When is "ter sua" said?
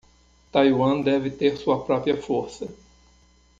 1.37-1.85